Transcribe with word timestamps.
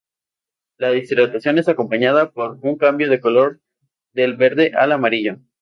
La 0.79 0.87
deshidratación 0.89 1.59
es 1.59 1.69
acompañada 1.69 2.31
por 2.31 2.57
un 2.63 2.75
cambio 2.75 3.07
de 3.07 3.19
color 3.21 3.61
del 4.13 4.35
verde 4.35 4.71
al 4.75 4.93
amarillo. 4.93 5.37